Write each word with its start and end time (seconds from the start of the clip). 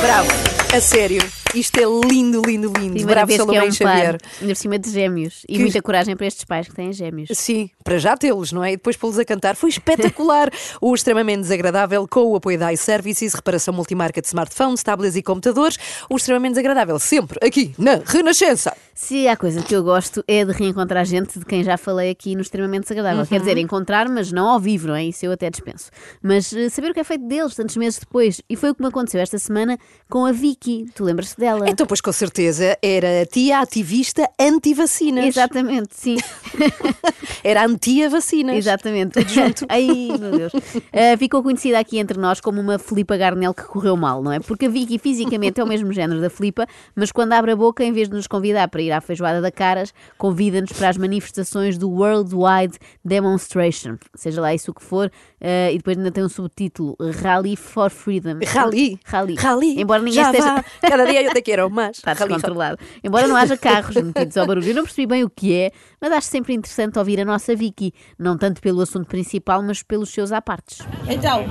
Bravo, 0.00 0.30
a 0.72 0.80
sério. 0.80 1.39
Isto 1.54 1.78
é 1.78 2.08
lindo, 2.08 2.40
lindo, 2.46 2.72
lindo. 2.78 3.04
Bravo, 3.06 3.26
que 3.26 3.56
é 3.56 3.62
um 3.62 3.72
Xavier. 3.72 4.18
ainda 4.40 4.54
por 4.54 4.56
cima 4.56 4.78
de 4.78 4.90
gêmeos. 4.90 5.42
E 5.48 5.54
Que- 5.54 5.58
muita 5.60 5.82
coragem 5.82 6.16
para 6.16 6.26
estes 6.26 6.44
pais 6.44 6.68
que 6.68 6.74
têm 6.74 6.92
gêmeos. 6.92 7.28
Sim, 7.34 7.70
para 7.82 7.98
já 7.98 8.16
tê-los, 8.16 8.52
não 8.52 8.62
é? 8.62 8.72
E 8.72 8.76
depois 8.76 8.96
pô-los 8.96 9.18
a 9.18 9.24
cantar. 9.24 9.56
Foi 9.56 9.70
espetacular. 9.70 10.50
o 10.80 10.94
extremamente 10.94 11.40
desagradável 11.40 12.06
com 12.08 12.22
o 12.26 12.36
apoio 12.36 12.58
da 12.58 12.72
iServices, 12.72 13.34
reparação 13.34 13.74
multimarca 13.74 14.20
de 14.20 14.28
smartphones, 14.28 14.82
tablets 14.82 15.16
e 15.16 15.22
computadores. 15.22 15.76
O 16.08 16.16
extremamente 16.16 16.52
desagradável, 16.52 16.98
sempre 16.98 17.38
aqui 17.46 17.74
na 17.78 18.00
Renascença. 18.04 18.72
Se 18.94 19.26
há 19.26 19.34
coisa 19.36 19.62
que 19.62 19.74
eu 19.74 19.82
gosto 19.82 20.22
é 20.28 20.44
de 20.44 20.52
reencontrar 20.52 21.04
gente 21.06 21.38
de 21.38 21.44
quem 21.46 21.64
já 21.64 21.78
falei 21.78 22.10
aqui 22.10 22.34
no 22.34 22.42
extremamente 22.42 22.82
desagradável. 22.82 23.26
Quer 23.26 23.40
dizer, 23.40 23.56
encontrar, 23.56 24.08
mas 24.10 24.30
não 24.30 24.46
ao 24.46 24.60
vivo, 24.60 24.88
não 24.88 24.94
é? 24.94 25.04
Isso 25.04 25.24
eu 25.24 25.32
até 25.32 25.48
dispenso. 25.48 25.90
Mas 26.22 26.52
eh, 26.52 26.68
saber 26.68 26.90
o 26.90 26.94
que 26.94 27.00
é 27.00 27.04
feito 27.04 27.26
deles 27.26 27.54
tantos 27.54 27.76
meses 27.78 27.98
depois. 27.98 28.42
E 28.48 28.56
foi 28.56 28.70
o 28.70 28.74
que 28.74 28.82
me 28.82 28.88
aconteceu 28.88 29.18
esta 29.20 29.38
semana 29.38 29.78
com 30.08 30.26
a 30.26 30.32
Vicky. 30.32 30.86
Tu 30.94 31.02
lembras-te 31.02 31.39
dela? 31.40 31.68
Então, 31.68 31.86
pois 31.86 32.00
com 32.00 32.12
certeza, 32.12 32.78
era 32.80 33.22
a 33.22 33.26
tia 33.26 33.58
ativista 33.60 34.28
anti-vacinas. 34.38 35.26
Exatamente, 35.26 35.88
sim. 35.92 36.16
Era 37.42 37.64
anti-vacinas. 37.64 38.56
Exatamente. 38.56 39.12
Tudo 39.14 39.28
junto. 39.30 39.66
Ai, 39.70 39.86
meu 40.18 40.30
Deus. 40.30 40.52
Ah, 40.92 41.16
ficou 41.18 41.42
conhecida 41.42 41.78
aqui 41.78 41.98
entre 41.98 42.18
nós 42.18 42.40
como 42.40 42.60
uma 42.60 42.78
Filipa 42.78 43.16
Garnel 43.16 43.54
que 43.54 43.62
correu 43.64 43.96
mal, 43.96 44.22
não 44.22 44.32
é? 44.32 44.40
Porque 44.40 44.66
a 44.66 44.68
Vicky 44.68 44.98
fisicamente 44.98 45.60
é 45.60 45.64
o 45.64 45.66
mesmo 45.66 45.92
género 45.92 46.20
da 46.20 46.28
Filipa, 46.28 46.66
mas 46.94 47.10
quando 47.10 47.32
abre 47.32 47.52
a 47.52 47.56
boca, 47.56 47.82
em 47.82 47.92
vez 47.92 48.08
de 48.08 48.14
nos 48.14 48.26
convidar 48.26 48.68
para 48.68 48.82
ir 48.82 48.92
à 48.92 49.00
feijoada 49.00 49.40
da 49.40 49.50
Caras, 49.50 49.92
convida-nos 50.18 50.72
para 50.72 50.90
as 50.90 50.96
manifestações 50.98 51.78
do 51.78 51.90
Worldwide 51.90 52.78
Demonstration, 53.04 53.96
seja 54.14 54.40
lá 54.40 54.54
isso 54.54 54.70
o 54.70 54.74
que 54.74 54.82
for, 54.82 55.10
ah, 55.40 55.70
e 55.72 55.78
depois 55.78 55.96
ainda 55.96 56.10
tem 56.10 56.22
um 56.22 56.28
subtítulo 56.28 56.96
Rally 57.22 57.56
for 57.56 57.90
Freedom. 57.90 58.38
Rally. 58.46 59.00
Rally. 59.04 59.34
Rally. 59.36 59.80
Embora 59.80 60.02
ninguém 60.02 60.22
Já 60.22 60.30
esteja. 60.30 60.54
vá. 60.56 60.64
Cada 60.82 61.04
dia 61.06 61.29
eu 61.30 61.34
te 61.34 61.42
quero 61.42 61.70
mais. 61.70 61.96
Está 61.96 62.14
descontrolado. 62.14 62.78
Embora 63.02 63.26
não 63.26 63.36
haja 63.36 63.56
carros 63.56 63.96
metidos 63.96 64.36
ao 64.36 64.46
barulho. 64.46 64.68
Eu 64.68 64.74
não 64.74 64.82
percebi 64.84 65.06
bem 65.06 65.24
o 65.24 65.30
que 65.30 65.54
é, 65.54 65.70
mas 66.00 66.12
acho 66.12 66.28
sempre 66.28 66.54
interessante 66.54 66.98
ouvir 66.98 67.20
a 67.20 67.24
nossa 67.24 67.54
Vicky. 67.54 67.92
Não 68.18 68.36
tanto 68.36 68.60
pelo 68.60 68.80
assunto 68.80 69.06
principal, 69.06 69.62
mas 69.62 69.82
pelos 69.82 70.10
seus 70.10 70.32
apartes. 70.32 70.78
Então, 71.08 71.44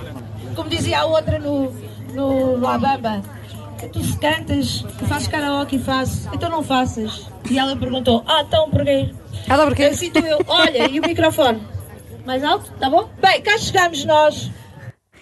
como 0.55 0.69
dizia 0.69 1.01
a 1.01 1.05
outra 1.05 1.39
no, 1.39 1.71
no, 2.13 2.57
no 2.57 2.67
Abamba, 2.67 3.21
tu 3.93 4.03
se 4.03 4.17
cantas, 4.17 4.85
tu 4.97 5.05
fazes 5.05 5.27
karaoke, 5.27 5.79
faço, 5.79 6.29
então 6.33 6.49
não 6.49 6.63
faças. 6.63 7.27
E 7.49 7.57
ela 7.57 7.75
perguntou, 7.75 8.23
ah, 8.27 8.43
então 8.47 8.69
porquê? 8.69 9.11
Ah, 9.47 9.57
dá 9.57 9.65
porquê? 9.65 9.83
Eu 9.83 9.95
sinto 9.95 10.19
eu, 10.19 10.39
olha, 10.47 10.89
e 10.89 10.99
o 10.99 11.03
microfone? 11.03 11.61
Mais 12.25 12.43
alto, 12.43 12.71
tá 12.79 12.89
bom? 12.89 13.09
Bem, 13.21 13.41
cá 13.41 13.57
chegamos 13.57 14.03
nós. 14.05 14.51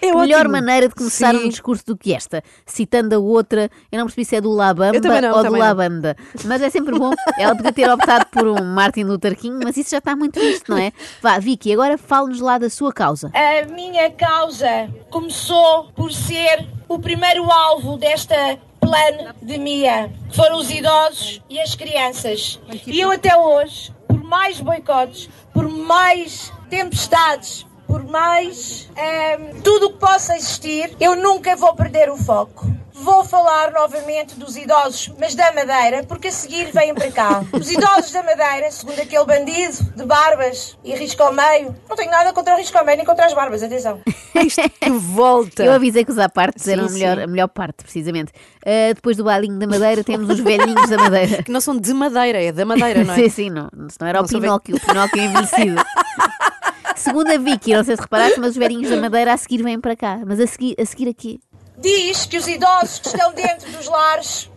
É 0.00 0.14
melhor 0.14 0.40
ótimo. 0.40 0.52
maneira 0.52 0.88
de 0.88 0.94
começar 0.94 1.34
Sim. 1.34 1.44
um 1.44 1.48
discurso 1.48 1.84
do 1.86 1.96
que 1.96 2.14
esta, 2.14 2.42
citando 2.64 3.14
a 3.14 3.18
outra, 3.18 3.70
eu 3.90 3.98
não 3.98 4.06
percebi 4.06 4.24
se 4.24 4.36
é 4.36 4.40
do 4.40 4.50
Labamba 4.50 5.20
não, 5.20 5.36
ou 5.36 5.44
do. 5.44 5.52
Labanda, 5.52 6.16
mas 6.44 6.62
é 6.62 6.70
sempre 6.70 6.98
bom. 6.98 7.12
Ela 7.38 7.54
podia 7.54 7.72
ter 7.72 7.90
optado 7.90 8.26
por 8.26 8.46
um 8.46 8.64
Martin 8.64 9.04
Luther 9.04 9.36
King, 9.36 9.64
mas 9.64 9.76
isso 9.76 9.90
já 9.90 9.98
está 9.98 10.14
muito 10.14 10.38
visto, 10.38 10.70
não 10.70 10.78
é? 10.78 10.92
Vá, 11.20 11.38
Vicky, 11.38 11.72
agora 11.72 11.98
fale-nos 11.98 12.40
lá 12.40 12.58
da 12.58 12.70
sua 12.70 12.92
causa. 12.92 13.30
A 13.34 13.66
minha 13.66 14.10
causa 14.10 14.88
começou 15.10 15.90
por 15.94 16.12
ser 16.12 16.66
o 16.88 16.98
primeiro 16.98 17.50
alvo 17.50 17.96
desta 17.96 18.58
pandemia, 18.80 20.10
que 20.28 20.36
foram 20.36 20.58
os 20.58 20.70
idosos 20.70 21.42
e 21.48 21.60
as 21.60 21.74
crianças. 21.74 22.60
E 22.86 23.00
eu 23.00 23.10
até 23.10 23.36
hoje, 23.36 23.92
por 24.06 24.22
mais 24.22 24.60
boicotes, 24.60 25.28
por 25.52 25.68
mais 25.68 26.52
tempestades, 26.70 27.66
por 27.98 28.04
mais 28.08 28.88
ehm, 28.96 29.60
tudo 29.64 29.86
o 29.86 29.92
que 29.92 29.98
possa 29.98 30.36
existir, 30.36 30.94
eu 31.00 31.16
nunca 31.16 31.56
vou 31.56 31.74
perder 31.74 32.08
o 32.08 32.16
foco. 32.16 32.64
Vou 32.92 33.24
falar 33.24 33.70
novamente 33.72 34.34
dos 34.36 34.56
idosos, 34.56 35.12
mas 35.20 35.34
da 35.34 35.52
Madeira, 35.52 36.02
porque 36.04 36.28
a 36.28 36.32
seguir 36.32 36.70
vêm 36.72 36.92
para 36.94 37.10
cá. 37.12 37.44
Os 37.52 37.70
idosos 37.70 38.10
da 38.12 38.22
Madeira, 38.24 38.70
segundo 38.72 39.00
aquele 39.00 39.24
bandido 39.24 39.78
de 39.96 40.04
barbas 40.04 40.76
e 40.84 40.94
risco 40.94 41.22
ao 41.22 41.32
meio, 41.32 41.74
não 41.88 41.96
tenho 41.96 42.10
nada 42.10 42.32
contra 42.32 42.54
o 42.54 42.56
risco 42.56 42.76
ao 42.78 42.84
meio 42.84 42.96
nem 42.98 43.06
contra 43.06 43.26
as 43.26 43.34
barbas, 43.34 43.62
atenção. 43.62 44.00
Isto 44.34 44.62
que 44.80 44.90
volta. 44.90 45.64
Eu 45.64 45.72
avisei 45.72 46.04
que 46.04 46.10
os 46.12 46.18
apartes 46.18 46.64
Sim, 46.64 46.72
eram 46.72 46.86
a 46.86 46.90
melhor, 46.90 47.18
a 47.20 47.26
melhor 47.26 47.48
parte, 47.48 47.82
precisamente. 47.84 48.32
Ah, 48.64 48.92
depois 48.94 49.16
do 49.16 49.24
bailinho 49.24 49.58
da 49.58 49.66
Madeira, 49.66 50.02
temos 50.04 50.28
os 50.30 50.38
velhinhos 50.40 50.88
da 50.88 50.96
Madeira. 50.98 51.42
Que 51.42 51.50
não 51.52 51.60
são 51.60 51.76
de 51.76 51.92
madeira, 51.94 52.42
é 52.42 52.50
da 52.52 52.64
madeira, 52.64 53.02
não 53.04 53.14
é? 53.14 53.16
Sim, 53.16 53.28
sim, 53.28 53.50
não, 53.50 53.68
se 53.88 53.96
não 54.00 54.06
era 54.08 54.18
Não 54.18 54.24
o 54.24 54.28
sou 54.28 54.40
bem- 54.40 54.48
Pinóquio, 54.48 54.76
o 54.76 54.80
Pinóquio 54.80 55.22
envelhecido. 55.22 55.82
Segundo 56.98 57.30
a 57.30 57.38
Vicky, 57.38 57.74
não 57.74 57.84
sei 57.84 57.94
se 57.94 58.02
reparaste, 58.02 58.40
mas 58.40 58.50
os 58.50 58.56
velhinhos 58.56 58.90
da 58.90 58.96
Madeira 58.96 59.32
a 59.32 59.36
seguir 59.36 59.62
vêm 59.62 59.80
para 59.80 59.94
cá. 59.94 60.20
Mas 60.26 60.40
a 60.40 60.46
seguir, 60.48 60.74
a 60.80 60.84
seguir 60.84 61.08
aqui. 61.08 61.40
diz 61.78 62.26
que 62.26 62.36
os 62.36 62.48
idosos 62.48 62.98
que 62.98 63.06
estão 63.06 63.32
dentro 63.32 63.70
dos 63.70 63.86
lares 63.86 64.50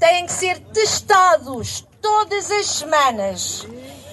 têm 0.00 0.26
que 0.26 0.32
ser 0.32 0.58
testados 0.72 1.86
todas 2.02 2.50
as 2.50 2.66
semanas. 2.66 3.64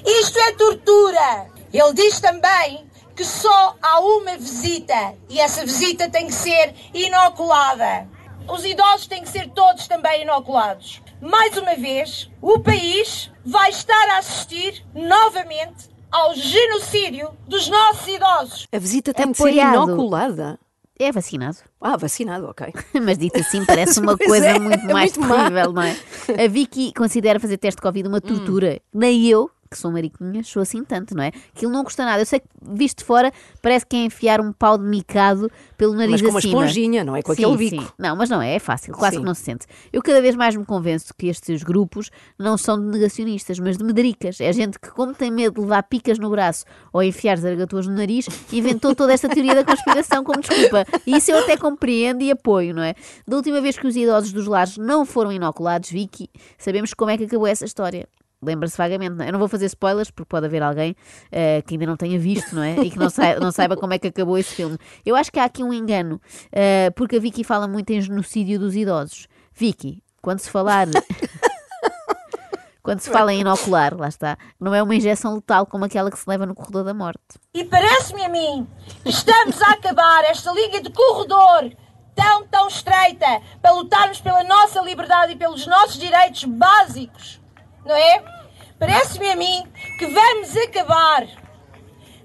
Isto 0.05 0.39
é 0.39 0.51
tortura. 0.51 1.47
Ele 1.73 1.93
diz 1.93 2.19
também 2.19 2.85
que 3.15 3.25
só 3.25 3.75
há 3.81 3.99
uma 3.99 4.37
visita 4.37 5.15
e 5.27 5.39
essa 5.39 5.65
visita 5.65 6.07
tem 6.07 6.27
que 6.27 6.33
ser 6.33 6.75
inoculada. 6.93 8.07
Os 8.47 8.63
idosos 8.63 9.07
têm 9.07 9.23
que 9.23 9.29
ser 9.29 9.49
todos 9.49 9.87
também 9.87 10.21
inoculados. 10.21 11.01
Mais 11.19 11.57
uma 11.57 11.75
vez, 11.75 12.29
o 12.41 12.59
país 12.59 13.31
vai 13.43 13.69
estar 13.71 14.09
a 14.09 14.19
assistir 14.19 14.85
novamente 14.93 15.90
ao 16.11 16.35
genocídio 16.35 17.29
dos 17.47 17.67
nossos 17.69 18.07
idosos. 18.07 18.67
A 18.71 18.77
visita 18.79 19.13
tem 19.13 19.31
de 19.31 19.37
ser 19.37 19.43
Apoiado. 19.49 19.83
inoculada. 19.91 20.59
É 20.99 21.11
vacinado. 21.11 21.57
Ah, 21.79 21.97
vacinado, 21.97 22.45
ok. 22.47 22.71
Mas 23.03 23.17
dito 23.17 23.39
assim 23.39 23.65
parece 23.65 23.99
uma 23.99 24.15
coisa 24.19 24.45
é, 24.45 24.59
muito 24.59 24.87
é 24.87 24.93
mais 24.93 25.17
muito 25.17 25.27
má. 25.29 25.37
terrível, 25.49 25.73
não 25.73 25.81
é? 25.81 25.95
A 26.43 26.47
Vicky 26.47 26.93
considera 26.93 27.39
fazer 27.39 27.57
teste 27.57 27.77
de 27.77 27.81
Covid 27.81 28.07
uma 28.07 28.17
Hum. 28.17 28.21
tortura. 28.21 28.79
Nem 28.93 29.25
eu, 29.27 29.49
que 29.71 29.77
sou 29.77 29.89
mariquinha, 29.89 30.43
sou 30.43 30.61
assim 30.61 30.83
tanto, 30.83 31.15
não 31.15 31.23
é? 31.23 31.31
Aquilo 31.55 31.71
não 31.71 31.81
custa 31.85 32.03
nada. 32.03 32.21
Eu 32.21 32.25
sei 32.25 32.41
que, 32.41 32.47
visto 32.61 32.99
de 32.99 33.05
fora, 33.05 33.31
parece 33.61 33.85
que 33.85 33.95
é 33.95 33.99
enfiar 34.03 34.41
um 34.41 34.51
pau 34.51 34.77
de 34.77 34.83
micado 34.83 35.49
pelo 35.77 35.93
nariz 35.93 36.11
Mas 36.11 36.21
com 36.21 36.27
uma 36.27 36.39
acima. 36.39 36.59
esponjinha, 36.65 37.03
não 37.05 37.15
é? 37.15 37.21
Com 37.21 37.33
Sim, 37.33 37.45
aquele 37.45 37.57
bico. 37.57 37.81
sim. 37.81 37.89
Não, 37.97 38.13
mas 38.15 38.29
não 38.29 38.41
é, 38.41 38.55
é 38.55 38.59
fácil, 38.59 38.93
quase 38.93 39.15
Sim. 39.15 39.21
que 39.21 39.25
não 39.25 39.33
se 39.33 39.43
sente. 39.43 39.65
Eu 39.93 40.01
cada 40.01 40.21
vez 40.21 40.35
mais 40.35 40.57
me 40.57 40.65
convenço 40.65 41.13
que 41.17 41.27
estes 41.27 41.63
grupos 41.63 42.11
não 42.37 42.57
são 42.57 42.77
de 42.77 42.85
negacionistas, 42.85 43.59
mas 43.59 43.77
de 43.77 43.83
medricas. 43.85 44.41
É 44.41 44.51
gente 44.51 44.77
que, 44.77 44.89
como 44.91 45.13
tem 45.13 45.31
medo 45.31 45.55
de 45.55 45.61
levar 45.61 45.83
picas 45.83 46.19
no 46.19 46.29
braço 46.29 46.65
ou 46.91 47.01
enfiar 47.01 47.37
zargatuas 47.37 47.87
no 47.87 47.95
nariz, 47.95 48.27
inventou 48.51 48.93
toda 48.93 49.13
esta 49.13 49.29
teoria 49.29 49.55
da 49.55 49.63
conspiração 49.63 50.21
como 50.25 50.41
desculpa. 50.41 50.85
E 51.07 51.15
isso 51.15 51.31
eu 51.31 51.37
até 51.39 51.55
compreendo 51.55 52.21
e 52.21 52.29
apoio, 52.31 52.75
não 52.75 52.83
é? 52.83 52.93
Da 53.25 53.37
última 53.37 53.61
vez 53.61 53.77
que 53.77 53.87
os 53.87 53.95
idosos 53.95 54.33
dos 54.33 54.47
lares 54.47 54.77
não 54.77 55.05
foram 55.05 55.31
inoculados, 55.31 55.89
Vicky, 55.89 56.29
sabemos 56.57 56.93
como 56.93 57.09
é 57.09 57.17
que 57.17 57.23
acabou 57.23 57.47
essa 57.47 57.63
história. 57.63 58.05
Lembra-se 58.43 58.77
vagamente, 58.77 59.15
não 59.15 59.23
é? 59.23 59.29
Eu 59.29 59.33
não 59.33 59.39
vou 59.39 59.47
fazer 59.47 59.65
spoilers 59.67 60.09
porque 60.09 60.29
pode 60.29 60.45
haver 60.45 60.63
alguém 60.63 60.95
eh, 61.31 61.61
que 61.61 61.75
ainda 61.75 61.85
não 61.85 61.95
tenha 61.95 62.17
visto, 62.17 62.55
não 62.55 62.63
é? 62.63 62.79
E 62.79 62.89
que 62.89 62.97
não 62.97 63.09
saiba, 63.09 63.39
não 63.39 63.51
saiba 63.51 63.77
como 63.77 63.93
é 63.93 63.99
que 63.99 64.07
acabou 64.07 64.37
esse 64.37 64.55
filme. 64.55 64.77
Eu 65.05 65.15
acho 65.15 65.31
que 65.31 65.39
há 65.39 65.45
aqui 65.45 65.63
um 65.63 65.71
engano, 65.71 66.19
eh, 66.51 66.89
porque 66.95 67.17
a 67.17 67.19
Vicky 67.19 67.43
fala 67.43 67.67
muito 67.67 67.91
em 67.91 68.01
genocídio 68.01 68.59
dos 68.59 68.75
idosos. 68.75 69.27
Vicky, 69.53 70.01
quando 70.21 70.39
se 70.39 70.49
falar. 70.49 70.87
quando 72.81 72.99
se 72.99 73.09
fala 73.09 73.31
em 73.31 73.41
inocular, 73.41 73.95
lá 73.95 74.07
está, 74.07 74.37
não 74.59 74.73
é 74.73 74.81
uma 74.81 74.95
injeção 74.95 75.35
letal 75.35 75.65
como 75.65 75.85
aquela 75.85 76.09
que 76.09 76.17
se 76.17 76.27
leva 76.27 76.45
no 76.45 76.55
corredor 76.55 76.83
da 76.83 76.93
morte. 76.93 77.39
E 77.53 77.63
parece-me 77.63 78.23
a 78.23 78.29
mim 78.29 78.67
que 79.03 79.09
estamos 79.09 79.61
a 79.61 79.73
acabar 79.73 80.23
esta 80.23 80.51
linha 80.51 80.81
de 80.81 80.89
corredor 80.91 81.71
tão, 82.15 82.47
tão 82.47 82.67
estreita 82.67 83.41
para 83.61 83.71
lutarmos 83.71 84.19
pela 84.19 84.43
nossa 84.43 84.81
liberdade 84.81 85.33
e 85.33 85.35
pelos 85.35 85.65
nossos 85.67 85.97
direitos 85.97 86.43
básicos, 86.43 87.40
não 87.85 87.95
é? 87.95 88.23
Parece-me 88.79 89.29
a 89.29 89.35
mim 89.35 89.63
que 89.97 90.07
vamos 90.07 90.55
acabar 90.57 91.27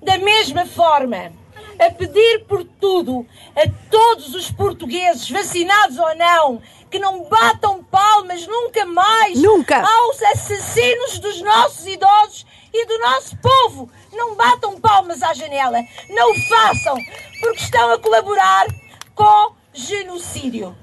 da 0.03 0.19
mesma 0.19 0.65
forma 0.67 1.33
a 1.79 1.91
pedir 1.91 2.45
por 2.47 2.65
tudo 2.65 3.27
a 3.55 3.69
todos 3.91 4.35
os 4.35 4.51
portugueses, 4.51 5.29
vacinados 5.31 5.99
ou 5.99 6.15
não, 6.17 6.63
que 6.91 6.99
não 6.99 7.25
batam 7.25 7.83
palmas 7.85 8.47
nunca 8.47 8.87
mais 8.87 9.39
Nunca. 9.41 9.83
aos 9.83 10.23
assassinos 10.23 11.19
dos 11.19 11.43
nossos 11.43 11.87
idosos 11.87 12.47
e 12.73 12.87
do 12.87 12.99
nosso 13.01 13.37
povo. 13.39 13.91
Não 14.13 14.35
batam 14.35 14.81
palmas 14.81 15.23
à 15.23 15.35
janela. 15.35 15.79
Não 16.09 16.31
o 16.33 16.43
façam, 16.49 16.97
porque 17.41 17.63
estão 17.63 17.93
a 17.93 17.99
colaborar 17.99 18.67
com 19.15 19.55
genocídio. 19.75 20.75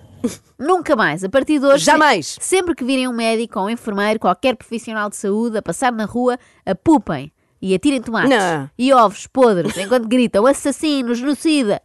Nunca 0.58 0.96
mais, 0.96 1.24
a 1.24 1.30
partir 1.30 1.60
de 1.60 1.66
hoje. 1.66 1.84
Jamais. 1.84 2.38
Sempre 2.40 2.75
que 2.75 2.84
virem 2.84 3.08
um 3.08 3.14
médico 3.14 3.60
ou 3.60 3.66
um 3.66 3.70
enfermeiro, 3.70 4.20
qualquer 4.20 4.56
profissional 4.56 5.10
de 5.10 5.16
saúde 5.16 5.58
a 5.58 5.62
passar 5.62 5.92
na 5.92 6.06
rua, 6.06 6.38
apupem 6.66 7.31
e 7.62 7.74
atirem 7.74 8.02
tomates 8.02 8.30
Não. 8.30 8.70
e 8.78 8.92
ovos 8.92 9.25
podres 9.28 9.78
enquanto 9.78 10.08
gritam 10.08 10.46
assassino, 10.46 11.16
genocida. 11.16 11.81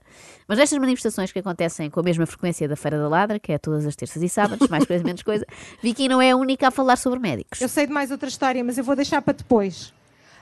Mas 0.49 0.59
nestas 0.59 0.79
manifestações 0.79 1.31
que 1.31 1.39
acontecem 1.39 1.91
com 1.91 2.01
a 2.01 2.03
mesma 2.03 2.25
frequência 2.25 2.67
da 2.67 2.75
Feira 2.75 2.99
da 2.99 3.07
Ladra, 3.07 3.39
que 3.39 3.53
é 3.53 3.59
todas 3.59 3.85
as 3.87 3.95
terças 3.95 4.23
e 4.23 4.29
sábados, 4.29 4.67
mais 4.69 4.87
coisa 4.87 5.05
menos 5.05 5.23
coisa, 5.23 5.47
Vicky 5.83 6.09
não 6.09 6.23
é 6.23 6.31
a 6.31 6.37
única 6.37 6.69
a 6.69 6.71
falar 6.71 6.97
sobre 6.97 7.19
médicos. 7.19 7.61
Eu 7.61 7.69
sei 7.69 7.87
de 7.87 7.93
mais 7.93 8.11
outra 8.11 8.29
história, 8.29 8.65
mas 8.65 8.79
eu 8.79 8.83
vou 8.83 8.97
deixar 8.97 9.21
para 9.21 9.35
depois. 9.35 9.93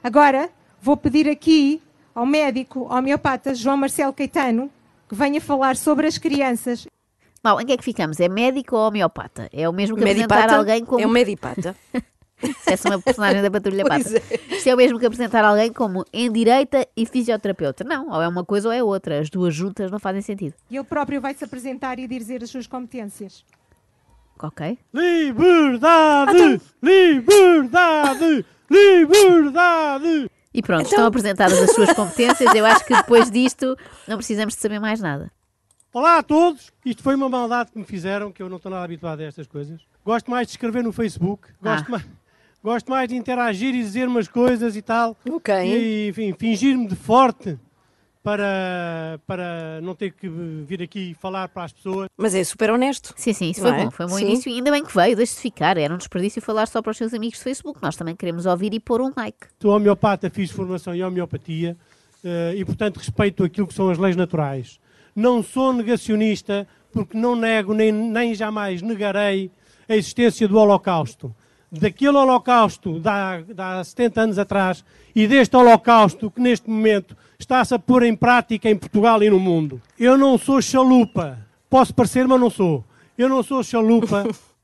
Agora, 0.02 0.48
vou 0.80 0.96
pedir 0.96 1.28
aqui 1.28 1.82
ao 2.14 2.24
médico 2.24 2.86
homeopata 2.90 3.54
João 3.54 3.76
Marcelo 3.76 4.12
Caetano 4.12 4.70
que 5.08 5.14
venha 5.14 5.40
falar 5.40 5.76
sobre 5.76 6.06
as 6.06 6.18
crianças. 6.18 6.86
Bom, 7.46 7.60
em 7.60 7.64
que 7.64 7.74
é 7.74 7.76
que 7.76 7.84
ficamos? 7.84 8.18
É 8.18 8.28
médico 8.28 8.74
ou 8.74 8.88
homeopata? 8.88 9.48
É 9.52 9.68
o 9.68 9.72
mesmo 9.72 9.96
que 9.96 10.02
apresentar 10.02 10.34
Medipata 10.34 10.58
alguém 10.58 10.84
como... 10.84 11.00
é 11.00 11.06
um 11.06 11.10
medipata. 11.10 11.76
Se 12.58 12.72
essa 12.72 12.88
é 12.88 12.90
uma 12.90 13.00
personagem 13.00 13.40
da 13.40 13.48
Patrulha 13.48 13.84
Pata. 13.84 14.18
É. 14.18 14.56
Isto 14.56 14.68
é 14.68 14.74
o 14.74 14.76
mesmo 14.76 14.98
que 14.98 15.06
apresentar 15.06 15.44
alguém 15.44 15.72
como 15.72 16.04
endireita 16.12 16.84
e 16.96 17.06
fisioterapeuta. 17.06 17.84
Não, 17.84 18.10
ou 18.10 18.20
é 18.20 18.26
uma 18.26 18.44
coisa 18.44 18.66
ou 18.66 18.74
é 18.74 18.82
outra. 18.82 19.20
As 19.20 19.30
duas 19.30 19.54
juntas 19.54 19.92
não 19.92 20.00
fazem 20.00 20.22
sentido. 20.22 20.54
E 20.68 20.76
ele 20.76 20.84
próprio 20.84 21.20
vai 21.20 21.34
se 21.34 21.44
apresentar 21.44 22.00
e 22.00 22.08
dizer 22.08 22.42
as 22.42 22.50
suas 22.50 22.66
competências. 22.66 23.44
Ok? 24.42 24.76
Liberdade! 24.92 26.60
Liberdade! 26.82 28.44
Liberdade! 28.68 30.30
E 30.52 30.62
pronto, 30.62 30.86
estão 30.86 31.06
apresentadas 31.06 31.62
as 31.62 31.70
suas 31.70 31.92
competências. 31.92 32.52
Eu 32.56 32.66
acho 32.66 32.84
que 32.84 32.96
depois 32.96 33.30
disto 33.30 33.76
não 34.08 34.16
precisamos 34.16 34.54
de 34.54 34.60
saber 34.60 34.80
mais 34.80 35.00
nada. 35.00 35.30
Olá 35.98 36.18
a 36.18 36.22
todos! 36.22 36.70
Isto 36.84 37.02
foi 37.02 37.14
uma 37.14 37.26
maldade 37.26 37.72
que 37.72 37.78
me 37.78 37.84
fizeram, 37.86 38.30
que 38.30 38.42
eu 38.42 38.50
não 38.50 38.58
estou 38.58 38.70
nada 38.70 38.84
habituado 38.84 39.20
a 39.20 39.24
estas 39.24 39.46
coisas. 39.46 39.80
Gosto 40.04 40.30
mais 40.30 40.46
de 40.46 40.50
escrever 40.50 40.84
no 40.84 40.92
Facebook, 40.92 41.48
gosto, 41.58 41.86
Ah. 41.86 41.90
mais, 41.90 42.04
gosto 42.62 42.90
mais 42.90 43.08
de 43.08 43.16
interagir 43.16 43.74
e 43.74 43.78
dizer 43.78 44.06
umas 44.06 44.28
coisas 44.28 44.76
e 44.76 44.82
tal. 44.82 45.16
Ok. 45.26 45.54
E, 45.54 46.10
enfim, 46.10 46.34
fingir-me 46.34 46.86
de 46.86 46.94
forte 46.94 47.58
para, 48.22 49.18
para 49.26 49.80
não 49.80 49.94
ter 49.94 50.10
que 50.12 50.28
vir 50.28 50.82
aqui 50.82 51.16
falar 51.18 51.48
para 51.48 51.64
as 51.64 51.72
pessoas. 51.72 52.10
Mas 52.14 52.34
é 52.34 52.44
super 52.44 52.70
honesto. 52.72 53.14
Sim, 53.16 53.32
sim, 53.32 53.50
isso 53.52 53.62
foi 53.62 53.70
é? 53.70 53.84
bom. 53.84 53.90
Foi 53.90 54.04
um 54.04 54.10
bom 54.10 54.18
Sim. 54.18 54.26
início. 54.26 54.50
E 54.50 54.56
ainda 54.56 54.70
bem 54.70 54.84
que 54.84 54.94
veio, 54.94 55.16
deixe-se 55.16 55.40
ficar. 55.40 55.78
Era 55.78 55.94
um 55.94 55.96
desperdício 55.96 56.42
falar 56.42 56.66
só 56.66 56.82
para 56.82 56.90
os 56.90 56.98
seus 56.98 57.14
amigos 57.14 57.38
de 57.38 57.44
Facebook. 57.44 57.80
Nós 57.82 57.96
também 57.96 58.14
queremos 58.14 58.44
ouvir 58.44 58.74
e 58.74 58.78
pôr 58.78 59.00
um 59.00 59.14
like. 59.16 59.46
Sou 59.62 59.74
homeopata, 59.74 60.28
fiz 60.28 60.50
formação 60.50 60.94
em 60.94 61.02
homeopatia 61.02 61.74
eh, 62.22 62.52
e, 62.58 62.66
portanto, 62.66 62.98
respeito 62.98 63.42
aquilo 63.42 63.66
que 63.66 63.72
são 63.72 63.88
as 63.88 63.96
leis 63.96 64.14
naturais. 64.14 64.78
Não 65.16 65.42
sou 65.42 65.72
negacionista 65.72 66.68
porque 66.92 67.16
não 67.16 67.34
nego 67.34 67.72
nem, 67.72 67.90
nem 67.90 68.34
jamais 68.34 68.82
negarei 68.82 69.50
a 69.88 69.96
existência 69.96 70.46
do 70.46 70.58
Holocausto. 70.58 71.34
Daquele 71.72 72.16
Holocausto 72.16 73.00
de 73.00 73.08
há, 73.08 73.40
de 73.40 73.60
há 73.60 73.82
70 73.82 74.20
anos 74.20 74.38
atrás 74.38 74.84
e 75.14 75.26
deste 75.26 75.56
Holocausto 75.56 76.30
que 76.30 76.40
neste 76.40 76.68
momento 76.68 77.16
está-se 77.38 77.74
a 77.74 77.78
pôr 77.78 78.02
em 78.02 78.14
prática 78.14 78.70
em 78.70 78.76
Portugal 78.76 79.22
e 79.22 79.30
no 79.30 79.40
mundo. 79.40 79.80
Eu 79.98 80.18
não 80.18 80.36
sou 80.36 80.60
chalupa. 80.60 81.38
Posso 81.68 81.94
parecer, 81.94 82.28
mas 82.28 82.40
não 82.40 82.50
sou. 82.50 82.84
Eu 83.16 83.28
não 83.28 83.42
sou 83.42 83.62
chalupa. 83.62 84.24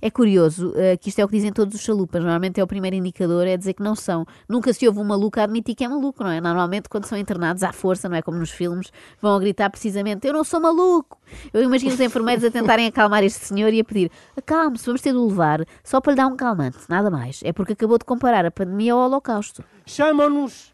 É 0.00 0.10
curioso 0.10 0.72
eh, 0.76 0.96
que 0.96 1.08
isto 1.08 1.18
é 1.18 1.24
o 1.24 1.28
que 1.28 1.36
dizem 1.36 1.52
todos 1.52 1.74
os 1.74 1.80
chalupas. 1.80 2.20
Normalmente 2.22 2.60
é 2.60 2.62
o 2.62 2.66
primeiro 2.66 2.96
indicador, 2.96 3.46
é 3.46 3.56
dizer 3.56 3.74
que 3.74 3.82
não 3.82 3.94
são. 3.94 4.26
Nunca 4.48 4.72
se 4.72 4.86
ouve 4.86 4.98
um 5.00 5.04
maluco 5.04 5.38
a 5.40 5.44
admitir 5.44 5.74
que 5.74 5.84
é 5.84 5.88
maluco, 5.88 6.22
não 6.22 6.30
é? 6.30 6.40
Normalmente, 6.40 6.88
quando 6.88 7.04
são 7.06 7.16
internados 7.18 7.62
à 7.62 7.72
força, 7.72 8.08
não 8.08 8.16
é 8.16 8.22
como 8.22 8.38
nos 8.38 8.50
filmes, 8.50 8.92
vão 9.20 9.34
a 9.34 9.38
gritar 9.38 9.70
precisamente: 9.70 10.26
Eu 10.26 10.32
não 10.32 10.44
sou 10.44 10.60
maluco! 10.60 11.18
Eu 11.52 11.62
imagino 11.62 11.92
os 11.92 12.00
enfermeiros 12.00 12.44
a 12.44 12.50
tentarem 12.50 12.86
acalmar 12.86 13.22
este 13.24 13.44
senhor 13.44 13.72
e 13.72 13.80
a 13.80 13.84
pedir: 13.84 14.10
Acalme-se, 14.36 14.86
vamos 14.86 15.00
ter 15.00 15.12
de 15.12 15.18
o 15.18 15.26
levar 15.26 15.64
só 15.84 16.00
para 16.00 16.12
lhe 16.12 16.16
dar 16.16 16.26
um 16.26 16.36
calmante, 16.36 16.78
nada 16.88 17.10
mais. 17.10 17.40
É 17.44 17.52
porque 17.52 17.72
acabou 17.74 17.98
de 17.98 18.04
comparar 18.04 18.44
a 18.46 18.50
pandemia 18.50 18.92
ao 18.92 19.00
Holocausto. 19.00 19.62
chamam-nos 19.86 20.72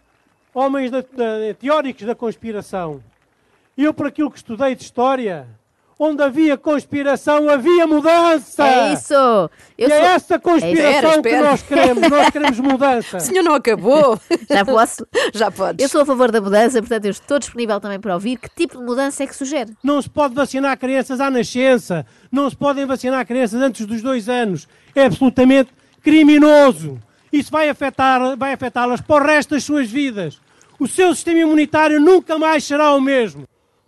homens 0.55 0.91
da- 0.91 1.01
da- 1.01 1.55
teóricos 1.59 2.05
da 2.07 2.15
conspiração. 2.15 3.03
Eu, 3.77 3.93
por 3.93 4.07
aquilo 4.07 4.31
que 4.31 4.37
estudei 4.37 4.75
de 4.77 4.83
história, 4.85 5.49
onde 5.99 6.23
havia 6.23 6.57
conspiração, 6.57 7.49
havia 7.49 7.87
mudança. 7.87 8.67
É 8.67 8.93
isso! 8.95 9.15
Eu 9.79 9.89
e 9.89 9.93
é 9.93 9.99
sou- 9.99 10.07
essa 10.07 10.39
conspiração 10.39 10.93
Espera, 10.95 11.23
que 11.23 11.29
espera. 11.29 11.51
nós 11.51 11.63
queremos. 11.63 12.09
Nós 12.11 12.31
queremos 12.31 12.61
mudança. 12.61 13.17
O 13.19 13.21
senhor 13.21 13.43
não 13.43 13.55
acabou? 13.55 14.21
Já 14.51 14.65
posso? 14.65 15.07
Já 15.33 15.51
podes. 15.51 15.83
Eu 15.83 15.89
sou 15.89 16.03
a 16.03 16.07
favor 16.07 16.31
da 16.31 16.41
mudança, 16.41 16.81
portanto, 16.81 17.05
eu 17.05 17.11
estou 17.11 17.39
disponível 17.39 17.81
também 17.81 18.01
para 18.01 18.15
ouvir 18.15 18.37
que 18.39 18.49
tipo 18.51 18.79
de 18.79 18.85
mudança 18.85 19.23
é 19.23 19.27
que 19.27 19.35
sugere. 19.37 19.73
Não 19.83 20.01
se 20.03 20.09
pode 20.11 20.35
vacinar 20.35 20.77
crianças 20.79 21.21
à 21.21 21.31
nascença. 21.31 22.05
Não 22.31 22.49
se 22.51 22.57
podem 22.57 22.85
vacinar 22.87 23.25
crianças 23.27 23.61
antes 23.63 23.87
dos 23.87 24.03
dois 24.03 24.29
anos. 24.29 24.67
É 24.95 25.05
absolutamente 25.07 25.71
criminoso. 26.03 26.99
Isso 27.33 27.51
vai 27.51 27.69
afetar, 27.69 28.37
vai 28.37 28.53
afetá-las 28.53 29.01
para 29.01 29.25
o 29.25 29.27
resto 29.27 29.51
das 29.55 29.65
suas 29.65 29.91
vidas. 29.91 30.41
O 30.79 30.87
seu 30.87 31.15
sistema 31.15 31.41
imunitário 31.41 32.01
nunca 32.01 32.39
mais 32.39 32.65
será 32.65 32.93
o 32.95 33.01
mesmo. 33.01 33.45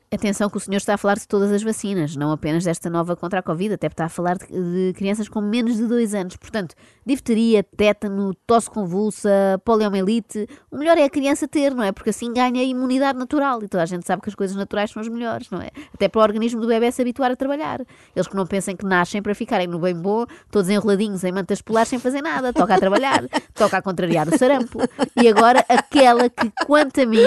Atenção 0.09 0.49
que 0.49 0.57
o 0.57 0.61
senhor 0.61 0.77
está 0.77 0.95
a 0.95 0.97
falar 0.97 1.17
de 1.17 1.27
todas 1.27 1.51
as 1.51 1.65
vacinas, 1.65 2.15
não 2.15 2.31
apenas 2.31 2.63
desta 2.63 2.89
nova 2.89 3.17
contra 3.17 3.41
a 3.41 3.43
Covid, 3.43 3.75
até 3.75 3.89
está 3.89 4.05
a 4.05 4.09
falar 4.09 4.39
de, 4.39 4.47
de 4.47 4.93
crianças 4.97 5.29
com 5.29 5.41
menos 5.41 5.77
de 5.77 5.85
dois 5.85 6.15
anos. 6.15 6.37
Portanto, 6.37 6.77
difteria, 7.05 7.65
tétano, 7.65 8.33
tosse 8.47 8.71
convulsa, 8.71 9.61
poliomielite. 9.65 10.49
O 10.71 10.79
melhor 10.79 10.97
é 10.97 11.03
a 11.03 11.11
criança 11.11 11.49
ter, 11.49 11.75
não 11.75 11.83
é? 11.83 11.91
Porque 11.91 12.11
assim 12.11 12.33
ganha 12.33 12.63
imunidade 12.63 13.19
natural 13.19 13.65
e 13.65 13.69
toda 13.69 13.83
a 13.83 13.87
gente 13.87 14.07
sabe 14.07 14.23
que 14.23 14.29
as 14.29 14.37
coisas 14.37 14.57
naturais 14.57 14.93
são 14.93 15.03
as 15.03 15.09
melhores, 15.09 15.51
não 15.51 15.61
é? 15.61 15.71
Até 15.93 16.09
para 16.09 16.21
o 16.21 16.23
organismo 16.23 16.61
do 16.61 16.69
bebê 16.69 16.93
se 16.93 17.03
habituar 17.03 17.33
a 17.33 17.37
trabalhar. 17.37 17.81
Eles 18.15 18.29
que 18.29 18.37
não 18.37 18.47
pensem 18.47 18.77
que 18.77 18.87
nascem 18.87 19.21
para 19.21 19.35
ficarem 19.35 19.67
no 19.67 19.81
bem 19.81 19.97
bom, 19.97 20.25
todos 20.53 20.71
enroladinhos 20.71 21.25
em 21.25 21.33
mantas 21.33 21.61
polares 21.61 21.89
sem 21.89 21.99
fazer 21.99 22.23
nada. 22.23 22.53
Toca 22.53 22.77
a 22.77 22.79
trabalhar, 22.79 23.25
toca 23.53 23.79
a 23.79 23.83
contrariar 23.83 24.29
o 24.29 24.39
sarampo. 24.39 24.79
E 25.21 25.27
agora 25.27 25.65
aquela 25.69 26.31
que, 26.31 26.53
quanto 26.65 27.01
a 27.01 27.07
mim, 27.07 27.27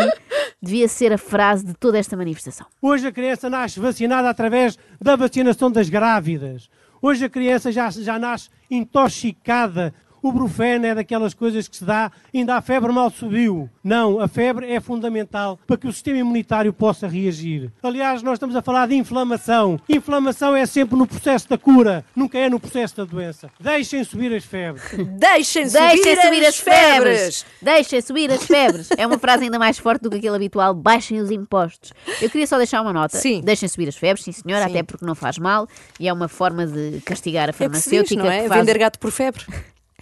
devia 0.61 0.87
ser 0.87 1.11
a 1.11 1.17
frase 1.17 1.65
de 1.65 1.73
toda 1.73 1.97
esta 1.97 2.15
manifestação. 2.15 2.68
Hoje 2.81 3.07
a 3.07 3.11
criança 3.11 3.49
nasce 3.49 3.79
vacinada 3.79 4.29
através 4.29 4.77
da 5.01 5.15
vacinação 5.15 5.71
das 5.71 5.89
grávidas. 5.89 6.69
Hoje 7.01 7.25
a 7.25 7.29
criança 7.29 7.71
já, 7.71 7.89
já 7.89 8.17
nasce 8.17 8.49
intoxicada. 8.69 9.93
O 10.21 10.31
brufeno 10.31 10.85
é 10.85 10.93
daquelas 10.95 11.33
coisas 11.33 11.67
que 11.67 11.77
se 11.77 11.83
dá, 11.85 12.11
ainda 12.33 12.55
a 12.55 12.61
febre 12.61 12.91
mal 12.91 13.09
subiu. 13.09 13.69
Não, 13.83 14.19
a 14.19 14.27
febre 14.27 14.71
é 14.71 14.79
fundamental 14.79 15.59
para 15.65 15.77
que 15.77 15.87
o 15.87 15.93
sistema 15.93 16.17
imunitário 16.19 16.71
possa 16.73 17.07
reagir. 17.07 17.71
Aliás, 17.81 18.21
nós 18.21 18.33
estamos 18.33 18.55
a 18.55 18.61
falar 18.61 18.87
de 18.87 18.95
inflamação. 18.95 19.79
Inflamação 19.87 20.55
é 20.55 20.65
sempre 20.65 20.97
no 20.97 21.07
processo 21.07 21.47
da 21.49 21.57
cura, 21.57 22.03
nunca 22.15 22.37
é 22.37 22.49
no 22.49 22.59
processo 22.59 22.97
da 22.97 23.05
doença. 23.05 23.49
Deixem 23.59 24.03
subir 24.03 24.33
as 24.33 24.43
febres. 24.45 24.83
Deixem 25.17 25.67
subir, 25.67 25.79
Deixem 25.79 26.15
subir 26.21 26.45
as 26.45 26.57
febres! 26.57 27.19
febres! 27.19 27.45
Deixem 27.61 28.01
subir 28.01 28.31
as 28.31 28.43
febres! 28.43 28.89
É 28.97 29.05
uma 29.07 29.17
frase 29.17 29.43
ainda 29.45 29.57
mais 29.59 29.77
forte 29.79 30.01
do 30.03 30.09
que 30.09 30.17
aquele 30.17 30.35
habitual: 30.35 30.73
baixem 30.73 31.19
os 31.19 31.31
impostos. 31.31 31.93
Eu 32.21 32.29
queria 32.29 32.47
só 32.47 32.57
deixar 32.57 32.81
uma 32.81 32.93
nota. 32.93 33.17
Sim. 33.17 33.41
Deixem 33.41 33.67
subir 33.69 33.87
as 33.87 33.95
febres, 33.95 34.23
sim 34.25 34.31
senhora, 34.31 34.65
Sim. 34.65 34.71
até 34.71 34.83
porque 34.83 35.05
não 35.05 35.15
faz 35.15 35.37
mal 35.37 35.67
e 35.99 36.07
é 36.07 36.13
uma 36.13 36.27
forma 36.27 36.65
de 36.65 37.01
castigar 37.05 37.49
a 37.49 37.51
É 37.51 37.51
o 37.51 37.53
que 37.53 37.57
se 37.57 37.63
farmacêutica. 37.63 38.15
diz, 38.15 38.23
não 38.23 38.31
é? 38.31 38.43
que 38.43 38.47
faz... 38.49 38.59
Vender 38.61 38.77
gato 38.77 38.99
por 38.99 39.11
febre. 39.11 39.43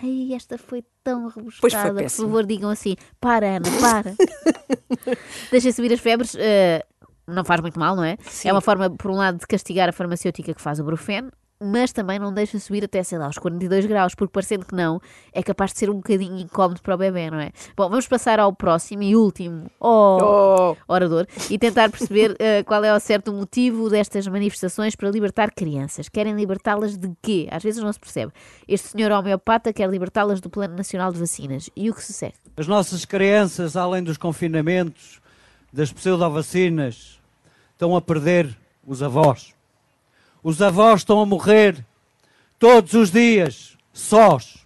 Ai, 0.01 0.33
esta 0.33 0.57
foi 0.57 0.83
tão 1.03 1.29
foi 1.29 1.43
rebuscada. 1.43 2.03
Por 2.03 2.09
favor, 2.09 2.45
digam 2.45 2.69
assim: 2.69 2.95
para, 3.19 3.57
Ana, 3.57 3.67
para. 3.81 4.15
Deixem 5.51 5.71
subir 5.71 5.93
as 5.93 5.99
febres. 5.99 6.35
eh, 6.37 6.85
não 7.27 7.43
faz 7.43 7.59
muito 7.61 7.79
mal, 7.79 7.95
não 7.95 8.03
é? 8.03 8.17
Sim. 8.21 8.49
É 8.49 8.51
uma 8.53 8.61
forma, 8.61 8.89
por 8.89 9.11
um 9.11 9.15
lado, 9.15 9.37
de 9.39 9.47
castigar 9.47 9.89
a 9.89 9.91
farmacêutica 9.91 10.53
que 10.53 10.61
faz 10.61 10.79
o 10.79 10.83
brufeno, 10.83 11.31
mas 11.59 11.91
também 11.91 12.19
não 12.19 12.33
deixa 12.33 12.59
subir 12.59 12.83
até, 12.83 13.01
sei 13.03 13.17
lá, 13.17 13.25
aos 13.25 13.37
42 13.37 13.85
graus, 13.85 14.13
porque 14.13 14.31
parecendo 14.31 14.65
que 14.65 14.75
não, 14.75 15.01
é 15.33 15.41
capaz 15.41 15.73
de 15.73 15.79
ser 15.79 15.89
um 15.89 15.95
bocadinho 15.95 16.37
incómodo 16.39 16.81
para 16.81 16.95
o 16.95 16.97
bebê, 16.97 17.31
não 17.31 17.39
é? 17.39 17.51
Bom, 17.75 17.89
vamos 17.89 18.07
passar 18.07 18.39
ao 18.39 18.53
próximo 18.53 19.03
e 19.03 19.15
último 19.15 19.69
oh, 19.79 20.17
Oh. 20.21 20.77
orador 20.87 21.25
e 21.49 21.57
tentar 21.57 21.89
perceber 21.89 22.35
eh, 22.39 22.63
qual 22.63 22.83
é 22.83 22.89
ao 22.89 22.99
certo 22.99 23.31
o 23.31 23.33
motivo 23.33 23.89
destas 23.89 24.27
manifestações 24.27 24.95
para 24.95 25.09
libertar 25.09 25.51
crianças. 25.51 26.09
Querem 26.09 26.35
libertá-las 26.35 26.97
de 26.97 27.11
quê? 27.21 27.47
Às 27.51 27.63
vezes 27.63 27.83
não 27.83 27.91
se 27.91 27.99
percebe. 27.99 28.31
Este 28.67 28.89
senhor 28.89 29.11
homeopata 29.11 29.73
quer 29.73 29.89
libertá-las 29.89 30.39
do 30.41 30.49
Plano 30.49 30.75
Nacional 30.75 31.11
de 31.11 31.19
Vacinas. 31.19 31.69
E 31.75 31.89
o 31.89 31.93
que 31.93 32.03
se 32.03 32.13
segue? 32.13 32.35
As 32.55 32.67
nossas 32.67 33.05
crianças, 33.05 33.75
além 33.75 34.03
dos 34.03 34.17
confinamentos, 34.17 35.19
das 35.71 35.91
pseudovacinas, 35.91 37.19
estão 37.71 37.95
a 37.95 38.01
perder 38.01 38.55
os 38.85 39.03
avós. 39.03 39.56
Os 40.43 40.61
avós 40.61 41.01
estão 41.01 41.19
a 41.19 41.25
morrer 41.25 41.85
todos 42.59 42.93
os 42.93 43.11
dias, 43.11 43.77
sós. 43.93 44.65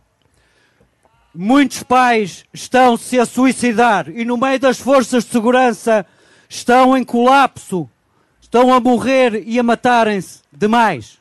Muitos 1.33 1.81
pais 1.83 2.45
estão-se 2.53 3.19
a 3.19 3.25
suicidar 3.25 4.09
e, 4.09 4.25
no 4.25 4.37
meio 4.37 4.59
das 4.59 4.79
forças 4.79 5.23
de 5.23 5.31
segurança, 5.31 6.05
estão 6.49 6.97
em 6.97 7.03
colapso, 7.03 7.89
estão 8.41 8.73
a 8.73 8.79
morrer 8.79 9.43
e 9.47 9.57
a 9.57 9.63
matarem-se 9.63 10.41
demais. 10.51 11.19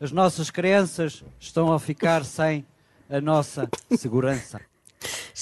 As 0.00 0.10
nossas 0.10 0.50
crianças 0.50 1.22
estão 1.38 1.72
a 1.72 1.78
ficar 1.78 2.24
sem 2.24 2.66
a 3.08 3.20
nossa 3.20 3.68
segurança. 3.96 4.60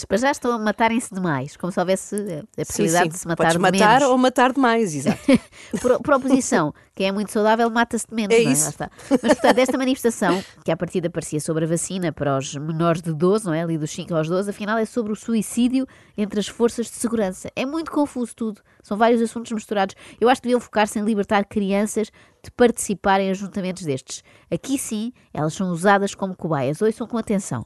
Para 0.08 0.18
já 0.18 0.30
estão 0.30 0.52
a 0.52 0.58
matarem-se 0.58 1.14
demais, 1.14 1.56
como 1.56 1.72
se 1.72 1.78
houvesse 1.80 2.16
a 2.58 2.64
possibilidade 2.64 3.04
sim, 3.04 3.08
de 3.10 3.14
sim. 3.14 3.20
se 3.20 3.28
matar 3.28 3.44
Podes 3.44 3.52
de 3.54 3.58
matar 3.60 3.98
menos. 4.00 4.08
ou 4.12 4.18
matar 4.18 4.52
demais, 4.52 4.94
exato. 4.94 5.18
Por, 5.80 6.00
por 6.00 6.14
oposição, 6.14 6.74
quem 6.94 7.08
é 7.08 7.12
muito 7.12 7.30
saudável 7.30 7.70
mata-se 7.70 8.06
de 8.06 8.14
menos, 8.14 8.34
É 8.34 8.42
não 8.42 8.50
é? 8.50 8.52
isso. 8.52 8.74
Mas, 9.10 9.20
portanto, 9.20 9.58
esta 9.58 9.78
manifestação, 9.78 10.42
que 10.64 10.70
à 10.72 10.76
partida 10.76 11.08
parecia 11.08 11.40
sobre 11.40 11.64
a 11.64 11.68
vacina 11.68 12.12
para 12.12 12.36
os 12.36 12.54
menores 12.56 13.00
de 13.02 13.12
12, 13.12 13.46
não 13.46 13.54
é? 13.54 13.62
Ali 13.62 13.78
dos 13.78 13.90
5 13.90 14.14
aos 14.14 14.28
12, 14.28 14.50
afinal 14.50 14.78
é 14.78 14.84
sobre 14.84 15.12
o 15.12 15.16
suicídio 15.16 15.86
entre 16.16 16.40
as 16.40 16.48
forças 16.48 16.86
de 16.86 16.92
segurança. 16.96 17.50
É 17.54 17.64
muito 17.64 17.90
confuso 17.90 18.34
tudo. 18.34 18.60
São 18.82 18.96
vários 18.96 19.20
assuntos 19.22 19.52
misturados. 19.52 19.94
Eu 20.20 20.28
acho 20.28 20.40
que 20.40 20.48
deviam 20.48 20.60
focar-se 20.60 20.98
em 20.98 21.02
libertar 21.04 21.44
crianças 21.44 22.10
de 22.42 22.50
participar 22.50 23.20
em 23.20 23.30
ajuntamentos 23.30 23.84
destes. 23.84 24.22
Aqui 24.50 24.78
sim, 24.78 25.12
elas 25.32 25.54
são 25.54 25.70
usadas 25.70 26.14
como 26.14 26.34
cobaias. 26.34 26.80
Ouçam 26.82 27.06
com 27.06 27.16
atenção. 27.18 27.64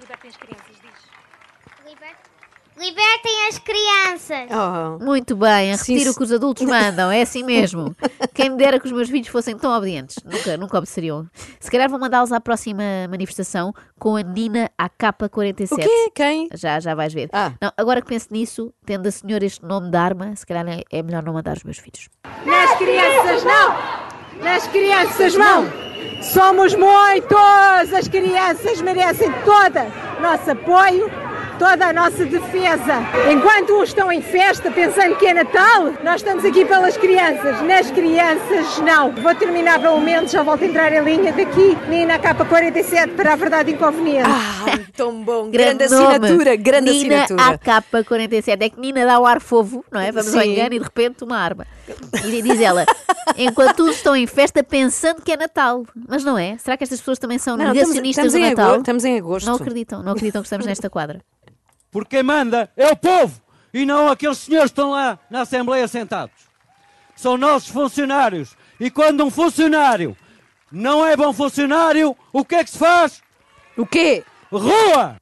Libertem 0.00 0.30
as 0.30 0.36
crianças. 0.36 0.63
Oh. 4.50 5.02
Muito 5.04 5.36
bem, 5.36 5.72
a 5.72 5.78
Sim, 5.78 5.92
repetir 5.92 6.10
o 6.12 6.16
que 6.16 6.22
os 6.24 6.32
adultos 6.32 6.66
mandam, 6.66 7.10
é 7.10 7.22
assim 7.22 7.44
mesmo. 7.44 7.94
Quem 8.34 8.50
me 8.50 8.56
dera 8.56 8.80
que 8.80 8.86
os 8.86 8.92
meus 8.92 9.08
filhos 9.08 9.28
fossem 9.28 9.56
tão 9.56 9.70
obedientes. 9.76 10.16
Nunca, 10.24 10.56
nunca 10.56 10.78
obedeceriam. 10.78 11.26
Se 11.60 11.70
calhar 11.70 11.88
vou 11.88 12.00
mandá-los 12.00 12.32
à 12.32 12.40
próxima 12.40 12.82
manifestação 13.08 13.72
com 13.98 14.16
a 14.16 14.22
Nina 14.22 14.70
AK-47. 14.76 15.72
O 15.72 15.76
quê? 15.76 16.10
Quem? 16.14 16.48
Já, 16.52 16.80
já 16.80 16.94
vais 16.96 17.14
ver. 17.14 17.28
Ah. 17.32 17.52
Não, 17.60 17.72
agora 17.76 18.02
que 18.02 18.08
penso 18.08 18.26
nisso, 18.32 18.74
tendo 18.84 19.06
a 19.06 19.10
senhora 19.12 19.44
este 19.44 19.64
nome 19.64 19.90
de 19.90 19.96
arma, 19.96 20.34
se 20.34 20.44
calhar 20.44 20.66
é- 20.68 20.82
é 20.90 21.02
melhor 21.02 21.22
não 21.22 21.32
mandar 21.34 21.56
os 21.56 21.62
meus 21.62 21.78
filhos. 21.78 22.08
Nas 22.44 22.76
crianças 22.76 23.44
não! 23.44 24.42
Nas 24.42 24.66
crianças 24.66 25.34
não! 25.36 25.64
Somos 26.22 26.74
muitos! 26.74 27.92
As 27.96 28.08
crianças 28.08 28.80
merecem 28.80 29.30
todo 29.44 30.13
nosso 30.24 30.50
apoio, 30.52 31.10
toda 31.58 31.86
a 31.86 31.92
nossa 31.92 32.24
defesa. 32.24 32.94
Enquanto 33.30 33.72
uns 33.80 33.88
estão 33.88 34.10
em 34.10 34.20
festa 34.20 34.70
pensando 34.70 35.16
que 35.16 35.26
é 35.26 35.34
Natal, 35.34 35.92
nós 36.02 36.16
estamos 36.16 36.44
aqui 36.44 36.64
pelas 36.64 36.96
crianças. 36.96 37.60
Nas 37.62 37.90
crianças 37.90 38.78
não. 38.78 39.12
Vou 39.12 39.34
terminar 39.34 39.80
pelo 39.80 40.00
menos, 40.00 40.30
já 40.30 40.42
volto 40.42 40.64
a 40.64 40.66
entrar 40.66 40.92
em 40.92 41.02
linha 41.02 41.32
daqui, 41.32 41.76
Nina 41.88 42.18
K47 42.18 43.14
para 43.14 43.32
a 43.32 43.36
verdade 43.36 43.72
inconveniente. 43.72 44.28
Ah, 44.28 44.78
tão 44.96 45.22
bom. 45.22 45.50
Grande, 45.50 45.88
nome. 45.88 46.06
assinatura, 46.16 46.56
grande 46.56 46.90
Nina 46.90 47.24
assinatura. 47.24 47.54
AK-47. 47.54 48.56
É 48.60 48.68
que 48.68 48.80
Nina 48.80 49.04
dá 49.06 49.18
o 49.18 49.26
ar 49.26 49.40
fofo, 49.40 49.84
não 49.90 50.00
é? 50.00 50.10
Vamos 50.12 50.34
ao 50.34 50.42
Sim. 50.42 50.52
engano 50.52 50.74
e 50.74 50.78
de 50.78 50.84
repente 50.84 51.24
uma 51.24 51.38
arma. 51.38 51.66
E 52.24 52.42
diz 52.42 52.60
ela, 52.60 52.84
enquanto 53.36 53.84
uns 53.84 53.96
estão 53.96 54.16
em 54.16 54.26
festa 54.26 54.62
pensando 54.62 55.20
que 55.22 55.32
é 55.32 55.36
Natal. 55.36 55.84
Mas 56.08 56.24
não 56.24 56.38
é? 56.38 56.56
Será 56.58 56.76
que 56.76 56.84
estas 56.84 56.98
pessoas 57.00 57.18
também 57.18 57.38
são 57.38 57.56
Não, 57.56 57.66
estamos, 57.66 57.82
negacionistas 57.82 58.24
estamos, 58.26 58.32
do 58.32 58.38
em 58.38 58.50
Natal? 58.50 58.64
agosto, 58.66 58.80
estamos 58.80 59.04
em 59.04 59.18
agosto. 59.18 59.46
Não 59.46 59.54
acreditam, 59.56 60.02
não 60.02 60.12
acreditam 60.12 60.42
que 60.42 60.46
estamos 60.46 60.66
nesta 60.66 60.88
quadra. 60.88 61.20
Porque 61.94 62.16
quem 62.16 62.24
manda 62.24 62.68
é 62.76 62.88
o 62.88 62.96
povo 62.96 63.40
e 63.72 63.86
não 63.86 64.08
aqueles 64.08 64.38
senhores 64.38 64.72
que 64.72 64.80
estão 64.80 64.90
lá 64.90 65.16
na 65.30 65.42
Assembleia 65.42 65.86
sentados. 65.86 66.34
São 67.14 67.36
nossos 67.38 67.68
funcionários. 67.68 68.56
E 68.80 68.90
quando 68.90 69.24
um 69.24 69.30
funcionário 69.30 70.16
não 70.72 71.06
é 71.06 71.16
bom 71.16 71.32
funcionário, 71.32 72.16
o 72.32 72.44
que 72.44 72.56
é 72.56 72.64
que 72.64 72.70
se 72.70 72.78
faz? 72.78 73.22
O 73.78 73.86
quê? 73.86 74.24
Rua! 74.50 75.14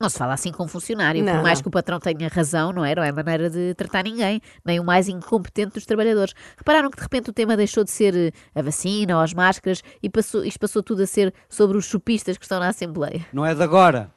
Não 0.00 0.08
se 0.08 0.16
fala 0.16 0.32
assim 0.32 0.52
com 0.52 0.64
um 0.64 0.68
funcionário, 0.68 1.22
Não, 1.22 1.34
por 1.34 1.42
mais 1.42 1.60
que 1.60 1.68
o 1.68 1.70
patrão 1.70 2.00
tenha 2.00 2.28
razão, 2.28 2.72
não 2.72 2.82
é? 2.82 2.94
Não 2.94 3.02
é 3.02 3.12
maneira 3.12 3.50
de 3.50 3.74
tratar 3.74 4.04
ninguém, 4.04 4.40
nem 4.64 4.80
o 4.80 4.84
mais 4.84 5.06
incompetente 5.06 5.74
dos 5.74 5.84
trabalhadores. 5.84 6.32
Repararam 6.56 6.90
que 6.90 6.96
de 6.96 7.02
repente 7.02 7.28
o 7.28 7.32
tema 7.32 7.58
deixou 7.58 7.84
de 7.84 7.90
ser 7.90 8.16
eh, 8.16 8.32
a 8.54 8.62
vacina 8.62 9.16
ou 9.16 9.22
as 9.22 9.34
máscaras 9.34 9.82
e 10.02 10.08
passou, 10.08 10.44
isto 10.44 10.58
passou 10.58 10.82
tudo 10.82 11.02
a 11.02 11.06
ser 11.06 11.32
sobre 11.46 11.76
os 11.76 11.84
chupistas 11.84 12.38
que 12.38 12.44
estão 12.44 12.58
na 12.58 12.68
Assembleia. 12.68 13.26
Não 13.34 13.44
é 13.44 13.54
de 13.54 13.62
agora. 13.62 14.13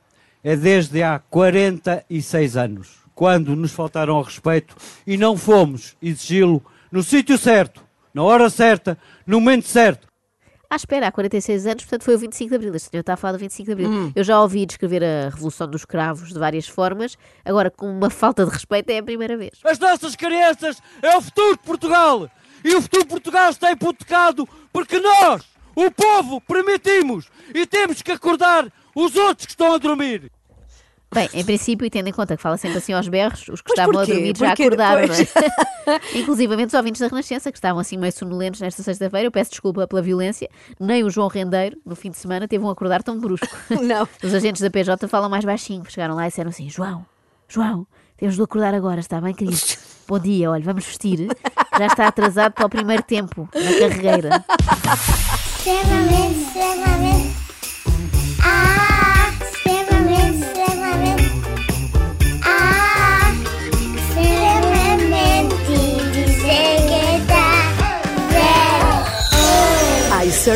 É 0.48 0.56
desde 0.56 1.04
há 1.04 1.20
46 1.20 2.56
anos, 2.56 3.00
quando 3.14 3.54
nos 3.54 3.74
faltaram 3.74 4.16
ao 4.16 4.22
respeito 4.22 4.78
e 5.06 5.18
não 5.18 5.36
fomos 5.36 5.98
exigi-lo 6.02 6.64
no 6.90 7.04
sítio 7.04 7.38
certo, 7.38 7.84
na 8.14 8.24
hora 8.24 8.50
certa, 8.50 8.98
no 9.26 9.42
momento 9.42 9.68
certo. 9.68 10.08
À 10.70 10.78
espera, 10.78 11.10
há 11.10 11.12
46 11.12 11.68
anos, 11.68 11.84
portanto 11.84 12.04
foi 12.04 12.16
o 12.16 12.20
25 12.20 12.50
de 12.50 12.56
Abril. 12.56 12.74
Este 12.76 12.90
senhor 12.90 13.02
está 13.02 13.16
a 13.16 13.18
falar 13.18 13.34
do 13.34 13.40
25 13.40 13.66
de 13.66 13.72
Abril. 13.74 13.90
Hum. 13.90 14.14
Eu 14.16 14.24
já 14.24 14.42
ouvi 14.42 14.66
descrever 14.66 15.04
a 15.04 15.28
Revolução 15.28 15.68
dos 15.68 15.84
Cravos 15.84 16.30
de 16.30 16.40
várias 16.40 16.66
formas, 16.66 17.18
agora 17.44 17.70
com 17.70 17.92
uma 17.92 18.10
falta 18.10 18.46
de 18.46 18.52
respeito 18.52 18.90
é 18.90 19.00
a 19.00 19.04
primeira 19.04 19.36
vez. 19.36 19.60
As 19.66 19.78
nossas 19.78 20.16
crianças 20.16 20.82
é 21.02 21.18
o 21.18 21.22
futuro 21.22 21.58
de 21.58 21.64
Portugal. 21.64 22.32
E 22.64 22.74
o 22.74 22.82
futuro 22.82 23.04
de 23.04 23.10
Portugal 23.10 23.50
está 23.50 23.70
hipotecado 23.70 24.48
porque 24.72 24.98
nós, 24.98 25.44
o 25.76 25.92
povo, 25.92 26.40
permitimos 26.40 27.30
e 27.54 27.66
temos 27.66 28.02
que 28.02 28.14
acordar 28.14 28.72
os 28.96 29.14
outros 29.18 29.46
que 29.46 29.52
estão 29.52 29.74
a 29.74 29.78
dormir. 29.78 30.32
Bem, 31.14 31.30
em 31.34 31.44
princípio, 31.44 31.86
e 31.86 31.90
tendo 31.90 32.08
em 32.10 32.12
conta 32.12 32.36
que 32.36 32.44
fala 32.44 32.58
sempre 32.58 32.80
assim 32.80 32.92
aos 32.92 33.08
berros, 33.08 33.48
os 33.48 33.62
que 33.62 33.70
Mas 33.70 33.80
estavam 33.80 33.94
porquê? 33.94 34.12
a 34.12 34.16
dormir 34.16 34.38
já 34.38 34.48
Porquê 34.48 34.64
acordaram, 34.64 35.08
não 35.08 35.16
é? 35.16 36.02
Inclusivamente 36.20 36.68
os 36.68 36.74
ouvintes 36.74 37.00
da 37.00 37.08
Renascença, 37.08 37.50
que 37.52 37.58
estavam 37.58 37.80
assim 37.80 37.98
meio 37.98 38.12
sonolentos 38.12 38.60
nesta 38.60 38.84
sexta-feira. 38.84 39.26
Eu 39.28 39.32
peço 39.32 39.52
desculpa 39.52 39.88
pela 39.88 40.02
violência. 40.02 40.50
Nem 40.80 41.04
o 41.04 41.10
João 41.10 41.30
Rendeiro, 41.30 41.78
no 41.86 41.96
fim 41.96 42.12
de 42.12 42.18
semana, 42.18 42.46
teve 42.48 42.64
um 42.64 42.70
acordar 42.70 43.02
tão 43.04 43.18
brusco. 43.20 43.48
Não. 43.82 44.08
Os 44.22 44.34
agentes 44.34 44.62
da 44.62 44.70
PJ 44.70 45.08
falam 45.08 45.30
mais 45.30 45.46
baixinho. 45.46 45.84
Chegaram 45.90 46.14
lá 46.14 46.26
e 46.26 46.30
disseram 46.30 46.50
assim: 46.50 46.70
João, 46.70 47.06
João, 47.48 47.88
temos 48.18 48.36
de 48.36 48.42
acordar 48.42 48.74
agora, 48.74 49.00
está 49.00 49.22
bem, 49.22 49.34
querido? 49.34 49.58
Bom 50.08 50.20
dia, 50.20 50.52
olha, 50.52 50.64
vamos 50.64 50.86
vestir. 50.86 51.28
Já 51.78 51.88
está 51.88 52.08
atrasado 52.08 52.52
para 52.54 52.66
o 52.66 52.70
primeiro 52.70 53.04
tempo, 53.04 53.48
na 53.54 53.80
carregueira. 53.80 54.46
Extremamente, 55.58 56.40
extremamente. 56.42 57.07